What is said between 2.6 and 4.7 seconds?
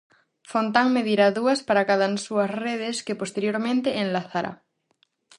redes que posteriormente enlazará.